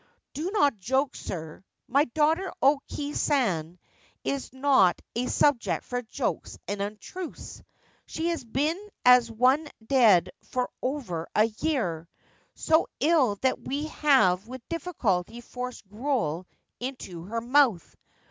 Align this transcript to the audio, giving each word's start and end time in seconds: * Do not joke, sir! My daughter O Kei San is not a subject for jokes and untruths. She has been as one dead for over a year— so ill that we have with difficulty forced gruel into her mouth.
* 0.19 0.33
Do 0.33 0.49
not 0.49 0.79
joke, 0.79 1.15
sir! 1.15 1.63
My 1.87 2.05
daughter 2.05 2.51
O 2.59 2.79
Kei 2.87 3.13
San 3.13 3.77
is 4.23 4.51
not 4.51 4.99
a 5.15 5.27
subject 5.27 5.83
for 5.85 6.01
jokes 6.01 6.57
and 6.67 6.81
untruths. 6.81 7.61
She 8.07 8.29
has 8.29 8.43
been 8.43 8.79
as 9.05 9.29
one 9.29 9.67
dead 9.85 10.31
for 10.45 10.71
over 10.81 11.27
a 11.35 11.43
year— 11.45 12.09
so 12.55 12.87
ill 12.99 13.35
that 13.43 13.61
we 13.61 13.85
have 14.01 14.47
with 14.47 14.67
difficulty 14.69 15.39
forced 15.39 15.87
gruel 15.87 16.47
into 16.79 17.25
her 17.25 17.39
mouth. 17.39 17.95